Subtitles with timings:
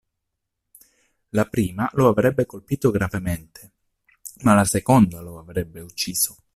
[1.29, 3.73] La prima lo avrebbe colpito gravemente,
[4.41, 6.37] ma la seconda lo avrebbe ucciso.